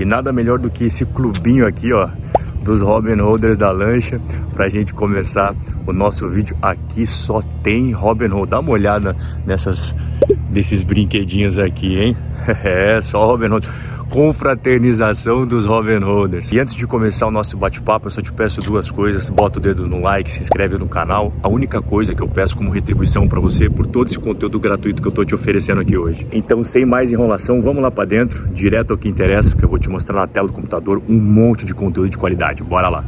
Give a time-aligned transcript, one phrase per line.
[0.00, 2.08] E nada melhor do que esse clubinho aqui, ó,
[2.64, 4.18] dos Robin Holders da lancha
[4.54, 5.54] pra gente começar
[5.86, 6.56] o nosso vídeo.
[6.62, 8.48] Aqui só tem Robin Hood.
[8.48, 9.94] Dá uma olhada nessas
[10.48, 12.16] desses brinquedinhos aqui, hein?
[12.64, 13.68] É, só Robin Hood
[14.10, 16.50] confraternização dos Holders.
[16.52, 19.30] E antes de começar o nosso bate-papo, eu só te peço duas coisas.
[19.30, 21.32] Bota o dedo no like, se inscreve no canal.
[21.42, 25.00] A única coisa que eu peço como retribuição para você por todo esse conteúdo gratuito
[25.00, 26.26] que eu tô te oferecendo aqui hoje.
[26.32, 29.78] Então, sem mais enrolação, vamos lá para dentro, direto ao que interessa, que eu vou
[29.78, 32.64] te mostrar na tela do computador um monte de conteúdo de qualidade.
[32.64, 33.04] Bora lá.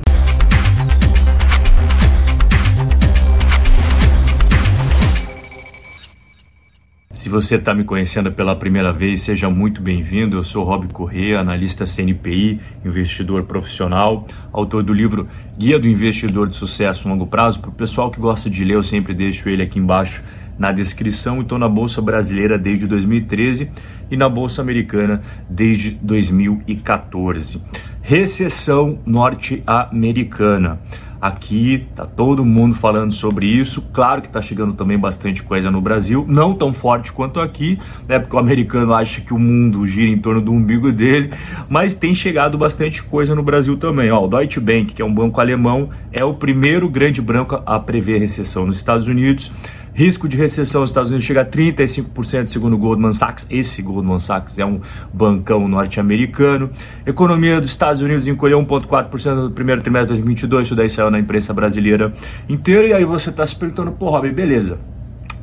[7.22, 10.36] Se você está me conhecendo pela primeira vez, seja muito bem-vindo.
[10.36, 16.56] Eu sou Rob Corrêa, analista CNPI, investidor profissional, autor do livro Guia do Investidor de
[16.56, 17.60] Sucesso Longo Prazo.
[17.60, 20.20] Para o pessoal que gosta de ler, eu sempre deixo ele aqui embaixo
[20.58, 21.40] na descrição.
[21.40, 23.70] Estou na Bolsa Brasileira desde 2013
[24.10, 27.62] e na Bolsa Americana desde 2014.
[28.02, 30.80] Recessão norte-americana.
[31.20, 33.80] Aqui tá todo mundo falando sobre isso.
[33.92, 38.18] Claro que tá chegando também bastante coisa no Brasil, não tão forte quanto aqui, né?
[38.18, 41.30] Porque o americano acha que o mundo gira em torno do umbigo dele,
[41.68, 44.10] mas tem chegado bastante coisa no Brasil também.
[44.10, 47.78] Ó, o Deutsche Bank, que é um banco alemão, é o primeiro grande banco a
[47.78, 49.52] prever recessão nos Estados Unidos.
[49.94, 53.46] Risco de recessão nos Estados Unidos chega a 35% segundo o Goldman Sachs.
[53.50, 54.80] Esse Goldman Sachs é um
[55.12, 56.70] bancão norte-americano.
[57.04, 60.66] Economia dos Estados Unidos encolheu 1,4% no primeiro trimestre de 2022.
[60.68, 62.10] Isso daí saiu na imprensa brasileira
[62.48, 62.88] inteira.
[62.88, 64.78] E aí você está se perguntando, pô, Rob, beleza.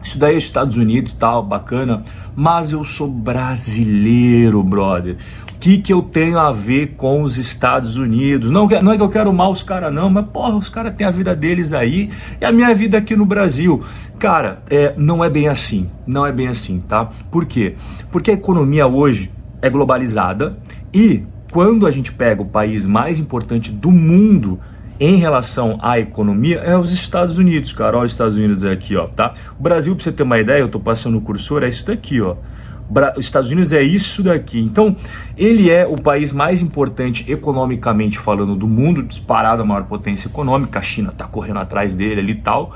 [0.03, 2.03] Isso daí é Estados Unidos tal, bacana,
[2.35, 5.17] mas eu sou brasileiro, brother
[5.59, 8.49] que, que eu tenho a ver com os Estados Unidos?
[8.49, 11.05] Não, não é que eu quero mal os caras, não, mas porra, os caras têm
[11.05, 13.83] a vida deles aí e a minha vida aqui no Brasil.
[14.17, 17.09] Cara, é, não é bem assim, não é bem assim, tá?
[17.29, 17.75] Por quê?
[18.09, 19.29] Porque a economia hoje
[19.61, 20.57] é globalizada
[20.93, 24.59] e quando a gente pega o país mais importante do mundo
[24.99, 27.97] em relação à economia é os Estados Unidos, cara.
[27.97, 29.33] Olha os Estados Unidos aqui, ó, tá?
[29.57, 32.21] O Brasil, pra você ter uma ideia, eu tô passando o cursor, é isso daqui,
[32.21, 32.35] ó
[33.15, 34.59] os Estados Unidos é isso daqui.
[34.59, 34.95] Então,
[35.37, 40.79] ele é o país mais importante economicamente falando do mundo, disparado a maior potência econômica.
[40.79, 42.75] A China está correndo atrás dele ali e tal.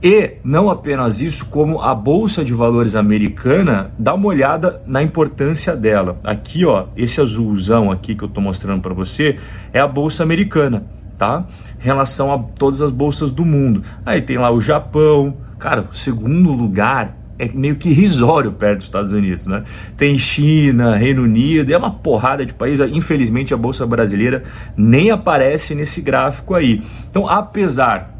[0.00, 5.74] E não apenas isso, como a bolsa de valores americana, dá uma olhada na importância
[5.74, 6.20] dela.
[6.22, 9.38] Aqui, ó, esse azulzão aqui que eu estou mostrando para você
[9.72, 10.84] é a bolsa americana,
[11.18, 11.44] tá?
[11.78, 13.82] Em relação a todas as bolsas do mundo.
[14.06, 18.86] Aí tem lá o Japão, cara, o segundo lugar é meio que irrisório perto dos
[18.86, 19.62] Estados Unidos, né?
[19.96, 22.84] Tem China, Reino Unido, é uma porrada de países.
[22.92, 24.42] Infelizmente, a Bolsa Brasileira
[24.76, 26.82] nem aparece nesse gráfico aí.
[27.08, 28.12] Então, apesar,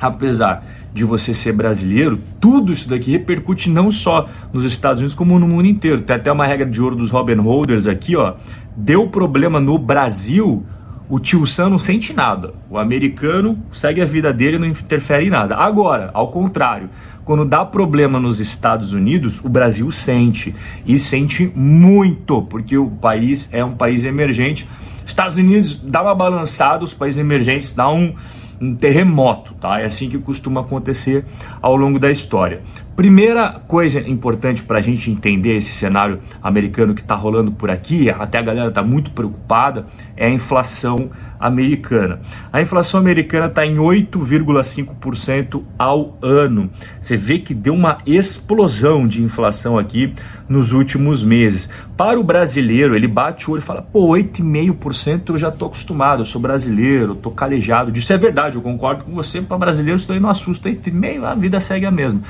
[0.00, 5.38] apesar de você ser brasileiro, tudo isso daqui repercute não só nos Estados Unidos, como
[5.38, 6.00] no mundo inteiro.
[6.00, 8.34] Tem até uma regra de ouro dos Robin Holders aqui, ó.
[8.76, 10.64] Deu problema no Brasil,
[11.08, 12.54] o tio Sam não sente nada.
[12.68, 15.56] O americano segue a vida dele e não interfere em nada.
[15.56, 16.90] Agora, ao contrário,
[17.24, 23.48] quando dá problema nos Estados Unidos, o Brasil sente e sente muito, porque o país
[23.52, 24.68] é um país emergente.
[25.04, 28.14] Estados Unidos dá uma balançada, os países emergentes dá um
[28.60, 29.80] um terremoto, tá?
[29.80, 31.24] É assim que costuma acontecer
[31.60, 32.62] ao longo da história.
[32.96, 38.08] Primeira coisa importante para a gente entender esse cenário americano que está rolando por aqui,
[38.08, 39.84] até a galera está muito preocupada,
[40.16, 42.20] é a inflação americana.
[42.50, 46.70] A inflação americana está em 8,5% ao ano.
[46.98, 50.14] Você vê que deu uma explosão de inflação aqui
[50.48, 51.68] nos últimos meses.
[51.98, 56.22] Para o brasileiro, ele bate o olho e fala: pô, 8,5% eu já estou acostumado,
[56.22, 58.10] eu sou brasileiro, estou calejado disso.
[58.10, 61.60] É verdade, eu concordo com você, para brasileiro isso aí não assusta, 8,5% a vida
[61.60, 62.22] segue a mesma.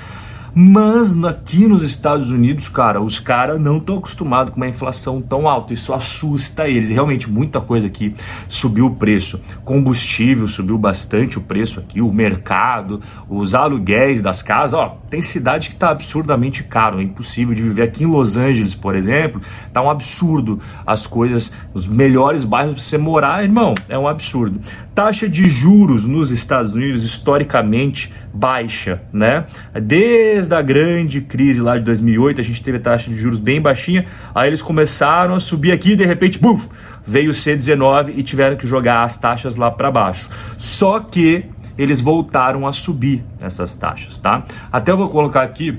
[0.58, 5.46] Mas aqui nos Estados Unidos, cara, os caras não estão acostumados com uma inflação tão
[5.46, 5.74] alta.
[5.74, 6.88] Isso assusta eles.
[6.88, 8.14] Realmente, muita coisa aqui
[8.48, 9.38] subiu o preço.
[9.66, 14.72] Combustível subiu bastante o preço aqui, o mercado, os aluguéis das casas.
[14.72, 17.00] Ó, tem cidade que está absurdamente caro.
[17.00, 19.42] É impossível de viver aqui em Los Angeles, por exemplo.
[19.74, 24.58] Tá um absurdo as coisas, os melhores bairros para você morar, irmão, é um absurdo.
[24.96, 29.44] Taxa de juros nos Estados Unidos historicamente baixa, né?
[29.82, 34.06] Desde a grande crise lá de 2008, a gente teve taxa de juros bem baixinha,
[34.34, 36.66] aí eles começaram a subir aqui e de repente, buf,
[37.04, 40.30] veio o C19 e tiveram que jogar as taxas lá para baixo.
[40.56, 41.44] Só que
[41.76, 44.46] eles voltaram a subir essas taxas, tá?
[44.72, 45.78] Até eu vou colocar aqui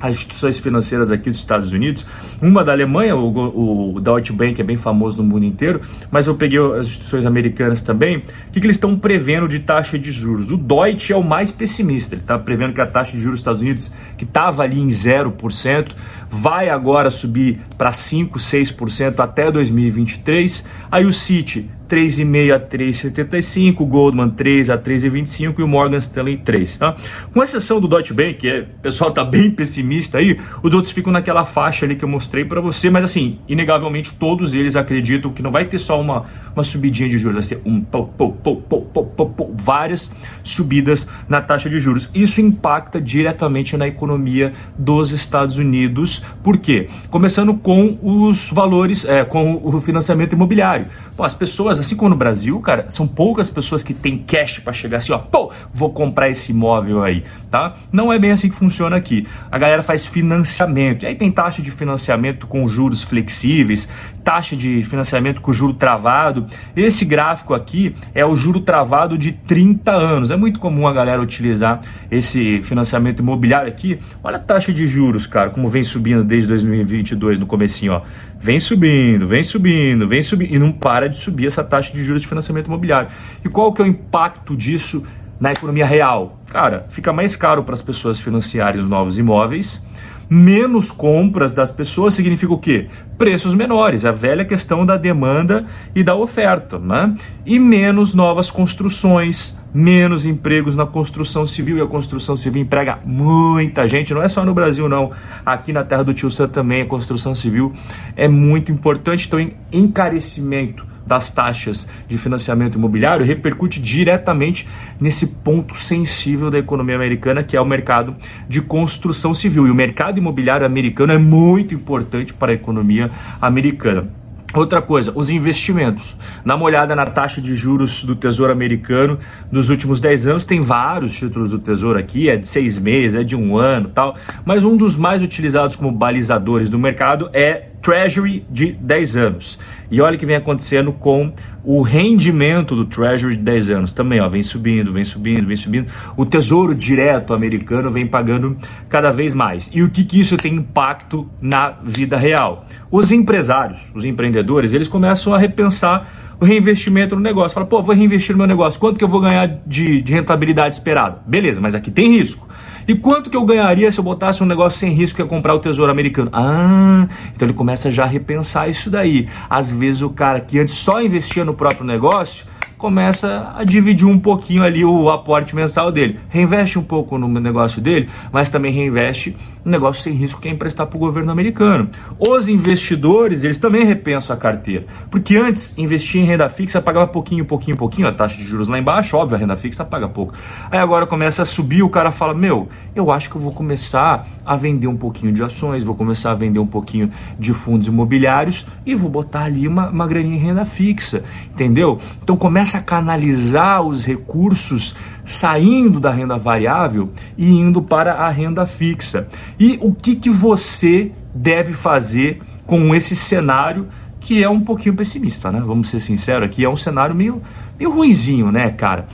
[0.00, 2.06] as instituições financeiras aqui dos Estados Unidos,
[2.40, 5.80] uma da Alemanha, o, o Deutsche Bank é bem famoso no mundo inteiro,
[6.10, 8.22] mas eu peguei as instituições americanas também, o
[8.52, 10.50] que, que eles estão prevendo de taxa de juros?
[10.52, 13.40] O Deutsche é o mais pessimista, ele está prevendo que a taxa de juros dos
[13.40, 15.92] Estados Unidos, que estava ali em 0%,
[16.30, 24.30] vai agora subir para 5, 6% até 2023, aí o Citi 3,5 a 3,75, Goldman
[24.30, 26.96] 3 a 3,25 e o Morgan Stanley 3, tá?
[27.32, 30.92] Com exceção do Deutsche Bank, que é, o pessoal tá bem pessimista aí, os outros
[30.92, 35.32] ficam naquela faixa ali que eu mostrei para você, mas assim, inegavelmente todos eles acreditam
[35.32, 38.32] que não vai ter só uma, uma subidinha de juros, vai ser um pou, pou,
[38.32, 42.10] pou, pou, pou, pou, pou, várias subidas na taxa de juros.
[42.14, 46.88] Isso impacta diretamente na economia dos Estados Unidos, por quê?
[47.10, 50.86] Começando com os valores, é, com o financiamento imobiliário.
[51.16, 54.72] Pô, as pessoas assim como no Brasil, cara, são poucas pessoas que têm cash para
[54.72, 57.74] chegar assim, ó, pô, vou comprar esse imóvel aí, tá?
[57.92, 59.26] Não é bem assim que funciona aqui.
[59.50, 61.04] A galera faz financiamento.
[61.04, 63.88] E aí tem taxa de financiamento com juros flexíveis,
[64.24, 66.46] taxa de financiamento com juro travado.
[66.76, 70.30] Esse gráfico aqui é o juro travado de 30 anos.
[70.30, 73.98] É muito comum a galera utilizar esse financiamento imobiliário aqui.
[74.22, 78.02] Olha a taxa de juros, cara, como vem subindo desde 2022 no comecinho, ó.
[78.40, 82.22] Vem subindo, vem subindo, vem subindo e não para de subir essa taxa de juros
[82.22, 83.08] de financiamento imobiliário.
[83.44, 85.02] E qual que é o impacto disso
[85.40, 86.38] na economia real?
[86.46, 89.82] Cara, fica mais caro para as pessoas financiarem os novos imóveis.
[90.30, 92.88] Menos compras das pessoas significa o quê?
[93.16, 95.64] Preços menores, a velha questão da demanda
[95.94, 97.16] e da oferta, né?
[97.46, 103.86] E menos novas construções, menos empregos na construção civil, e a construção civil emprega muita
[103.86, 105.10] gente, não é só no Brasil não,
[105.44, 107.72] aqui na terra do Tio Sam também a construção civil
[108.16, 109.38] é muito importante, então
[109.72, 114.68] encarecimento das taxas de financiamento imobiliário repercute diretamente
[115.00, 118.14] nesse ponto sensível da economia americana, que é o mercado
[118.46, 119.66] de construção civil.
[119.66, 123.10] E o mercado imobiliário americano é muito importante para a economia
[123.40, 124.17] americana.
[124.54, 126.16] Outra coisa, os investimentos.
[126.44, 129.18] Dá uma olhada na taxa de juros do Tesouro Americano
[129.52, 130.44] dos últimos 10 anos.
[130.46, 134.16] Tem vários títulos do Tesouro aqui, é de seis meses, é de um ano tal.
[134.46, 139.58] Mas um dos mais utilizados como balizadores do mercado é Treasury de 10 anos.
[139.90, 141.32] E olha o que vem acontecendo com
[141.64, 143.94] o rendimento do Treasury de 10 anos.
[143.94, 145.86] Também ó, vem subindo, vem subindo, vem subindo.
[146.16, 148.56] O Tesouro Direto americano vem pagando
[148.88, 149.70] cada vez mais.
[149.72, 152.66] E o que, que isso tem impacto na vida real?
[152.90, 157.54] Os empresários, os empreendedores, eles começam a repensar o reinvestimento no negócio.
[157.54, 160.74] Fala, pô, vou reinvestir no meu negócio, quanto que eu vou ganhar de, de rentabilidade
[160.74, 161.20] esperada?
[161.26, 162.48] Beleza, mas aqui tem risco.
[162.86, 165.54] E quanto que eu ganharia se eu botasse um negócio sem risco que é comprar
[165.54, 166.30] o Tesouro Americano?
[166.32, 169.28] Ah, então ele começa já a repensar isso daí.
[169.50, 172.46] Às vezes o cara que antes só investia no próprio negócio
[172.78, 176.18] começa a dividir um pouquinho ali o aporte mensal dele.
[176.28, 180.52] Reinveste um pouco no negócio dele, mas também reinveste no negócio sem risco que é
[180.52, 181.90] emprestar para o governo americano.
[182.18, 184.86] Os investidores, eles também repensam a carteira.
[185.10, 188.78] Porque antes, investir em renda fixa pagava pouquinho, pouquinho, pouquinho, a taxa de juros lá
[188.78, 190.32] embaixo, óbvio, a renda fixa paga pouco.
[190.70, 194.26] Aí agora começa a subir, o cara fala: Meu, eu acho que eu vou começar
[194.46, 198.66] a vender um pouquinho de ações, vou começar a vender um pouquinho de fundos imobiliários
[198.86, 201.98] e vou botar ali uma, uma graninha em renda fixa, entendeu?
[202.22, 204.94] Então começa começa a canalizar os recursos
[205.24, 209.26] saindo da renda variável e indo para a renda fixa.
[209.58, 213.88] E o que, que você deve fazer com esse cenário
[214.20, 215.62] que é um pouquinho pessimista, né?
[215.64, 217.40] Vamos ser sinceros aqui, é um cenário meio,
[217.78, 219.06] meio ruizinho, né, cara?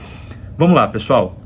[0.57, 1.37] Vamos lá, pessoal.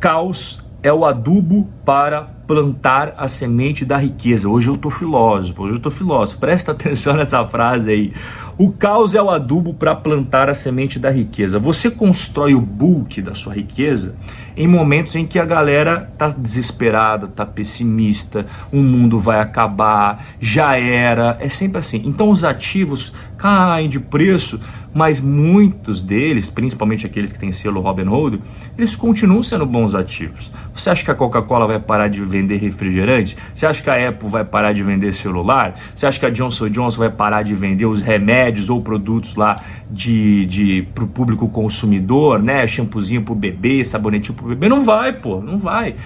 [0.00, 4.48] Caos é o adubo para plantar a semente da riqueza.
[4.48, 6.40] Hoje eu tô filósofo, hoje eu tô filósofo.
[6.40, 8.12] Presta atenção nessa frase aí.
[8.58, 11.58] O caos é o adubo para plantar a semente da riqueza.
[11.58, 14.16] Você constrói o bulk da sua riqueza
[14.56, 20.74] em momentos em que a galera tá desesperada, tá pessimista, o mundo vai acabar, já
[20.78, 22.02] era, é sempre assim.
[22.06, 24.58] Então os ativos caem de preço,
[24.94, 28.42] mas muitos deles, principalmente aqueles que têm selo Robinhood,
[28.78, 30.50] eles continuam sendo bons ativos.
[30.74, 33.36] Você acha que a Coca-Cola vai parar de vender refrigerante?
[33.54, 35.74] Você acha que a Apple vai parar de vender celular?
[35.94, 39.56] Você acha que a Johnson Johnson vai parar de vender os remédios ou produtos lá
[39.90, 42.66] de, de para o público consumidor, né?
[42.66, 44.68] Shampoozinho para o bebê, sabonetinho para o bebê?
[44.68, 45.96] Não vai, pô, não vai.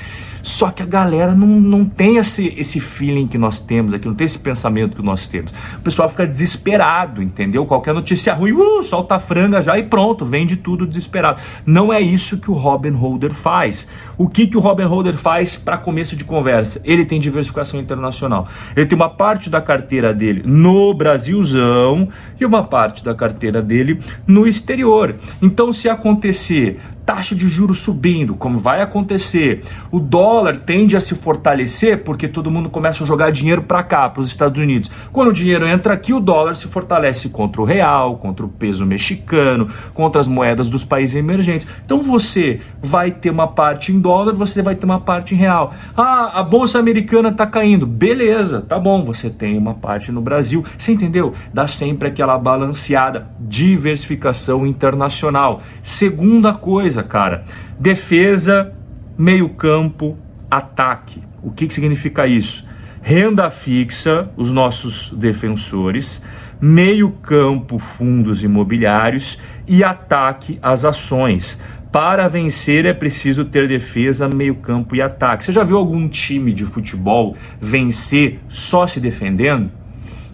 [0.42, 4.14] Só que a galera não, não tem esse, esse feeling que nós temos aqui, não
[4.14, 5.52] tem esse pensamento que nós temos.
[5.76, 7.66] O pessoal fica desesperado, entendeu?
[7.66, 11.40] Qualquer notícia ruim, uh, solta a franga já e pronto, vende tudo desesperado.
[11.66, 13.86] Não é isso que o Robin Holder faz.
[14.16, 16.80] O que, que o Robin Holder faz para começo de conversa?
[16.84, 18.48] Ele tem diversificação internacional.
[18.76, 22.08] Ele tem uma parte da carteira dele no Brasilzão
[22.40, 25.16] e uma parte da carteira dele no exterior.
[25.40, 26.78] Então, se acontecer
[27.10, 32.52] taxa de juros subindo, como vai acontecer, o dólar tende a se fortalecer porque todo
[32.52, 34.88] mundo começa a jogar dinheiro para cá, para os Estados Unidos.
[35.12, 38.86] Quando o dinheiro entra aqui, o dólar se fortalece contra o real, contra o peso
[38.86, 41.66] mexicano, contra as moedas dos países emergentes.
[41.84, 45.74] Então você vai ter uma parte em dólar, você vai ter uma parte em real.
[45.96, 47.88] Ah, a bolsa americana está caindo.
[47.88, 50.64] Beleza, tá bom, você tem uma parte no Brasil.
[50.78, 51.34] Você entendeu?
[51.52, 55.60] Dá sempre aquela balanceada, diversificação internacional.
[55.82, 57.44] Segunda coisa, cara,
[57.78, 58.72] defesa,
[59.16, 60.16] meio-campo,
[60.50, 61.22] ataque.
[61.42, 62.68] O que, que significa isso?
[63.02, 66.22] Renda fixa, os nossos defensores,
[66.60, 71.60] meio-campo, fundos imobiliários e ataque às ações.
[71.90, 75.44] Para vencer é preciso ter defesa, meio-campo e ataque.
[75.44, 79.70] Você já viu algum time de futebol vencer só se defendendo?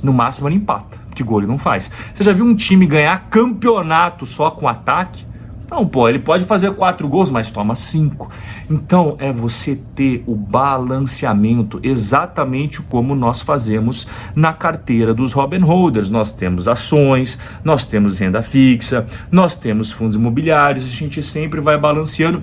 [0.02, 1.90] No máximo ele empata, que gol ele não faz.
[2.12, 5.25] Você já viu um time ganhar campeonato só com ataque?
[5.70, 8.30] Não, pô, ele pode fazer quatro gols, mas toma cinco.
[8.70, 16.08] Então é você ter o balanceamento exatamente como nós fazemos na carteira dos Robin Holders.
[16.08, 21.78] Nós temos ações, nós temos renda fixa, nós temos fundos imobiliários, a gente sempre vai
[21.78, 22.42] balanceando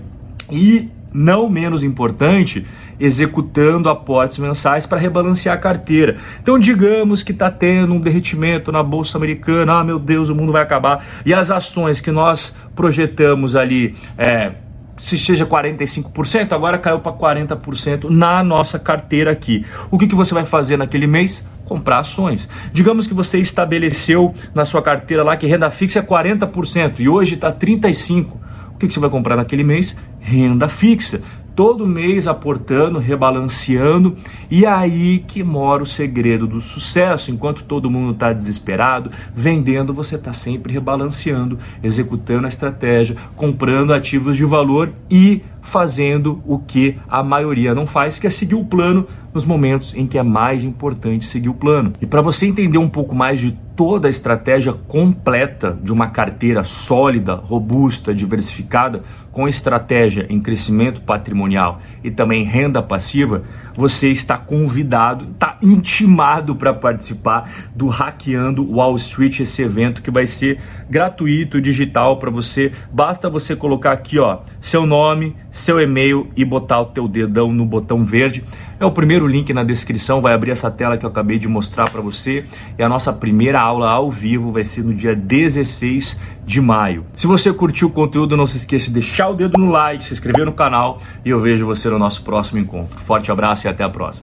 [0.52, 2.66] e não menos importante,
[3.00, 6.18] executando aportes mensais para rebalancear a carteira.
[6.42, 10.52] Então, digamos que está tendo um derretimento na Bolsa Americana, ah, meu Deus, o mundo
[10.52, 14.54] vai acabar, e as ações que nós projetamos ali, é,
[14.98, 19.66] se seja 45%, agora caiu para 40% na nossa carteira aqui.
[19.92, 21.46] O que, que você vai fazer naquele mês?
[21.66, 22.48] Comprar ações.
[22.72, 27.36] Digamos que você estabeleceu na sua carteira lá que renda fixa é 40% e hoje
[27.36, 28.43] está 35%.
[28.88, 29.98] Que, você vai comprar naquele mês?
[30.20, 31.22] Renda fixa
[31.56, 34.16] todo mês aportando, rebalanceando,
[34.50, 37.32] e aí que mora o segredo do sucesso.
[37.32, 44.36] Enquanto todo mundo está desesperado, vendendo, você está sempre rebalanceando, executando a estratégia, comprando ativos
[44.36, 49.08] de valor e fazendo o que a maioria não faz, que é seguir o plano
[49.34, 51.94] nos momentos em que é mais importante seguir o plano.
[52.00, 56.64] E para você entender um pouco mais de toda a estratégia completa de uma carteira
[56.64, 59.02] sólida, robusta, diversificada,
[59.32, 63.42] com estratégia em crescimento patrimonial e também renda passiva,
[63.76, 70.28] você está convidado, está intimado para participar do Hackeando Wall Street, esse evento que vai
[70.28, 72.72] ser gratuito, digital para você.
[72.92, 77.64] Basta você colocar aqui, ó, seu nome, seu e-mail e botar o teu dedão no
[77.64, 78.44] botão verde.
[78.80, 81.90] É o primeiro link na descrição, vai abrir essa tela que eu acabei de mostrar
[81.90, 82.44] para você.
[82.76, 87.06] É a nossa primeira aula ao vivo, vai ser no dia 16 de maio.
[87.16, 90.12] Se você curtiu o conteúdo, não se esqueça de deixar o dedo no like, se
[90.12, 93.00] inscrever no canal e eu vejo você no nosso próximo encontro.
[93.02, 94.22] Forte abraço e até a próxima.